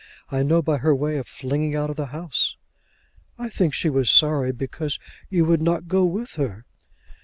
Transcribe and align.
I 0.31 0.41
know 0.41 0.63
by 0.63 0.77
her 0.79 0.95
way 0.95 1.19
of 1.19 1.27
flinging 1.27 1.75
out 1.75 1.91
of 1.91 1.95
the 1.95 2.07
house." 2.07 2.57
"I 3.37 3.49
think 3.49 3.75
she 3.75 3.87
was 3.87 4.09
sorry 4.09 4.51
because 4.51 4.97
you 5.29 5.45
would 5.45 5.61
not 5.61 5.87
go 5.87 6.05
with 6.05 6.37
her." 6.37 6.65